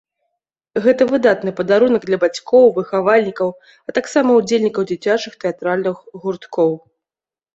Гэта 0.85 1.05
выдатны 1.09 1.51
падарунак 1.59 2.07
для 2.09 2.17
бацькоў, 2.23 2.65
выхавальнікаў, 2.77 3.49
а 3.91 3.95
таксама 3.97 4.29
ўдзельнікаў 4.39 4.83
дзіцячых 4.93 5.33
тэатральных 5.43 5.97
гурткоў. 6.25 6.71